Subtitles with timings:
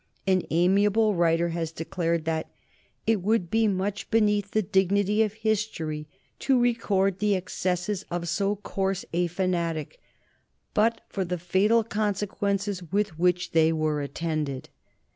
[0.25, 2.49] An amiable writer has declared that
[3.05, 6.07] "it would be much beneath the dignity of history
[6.39, 9.99] to record the excesses of so coarse a fanatic
[10.73, 14.69] but for the fatal consequences with which they were attended."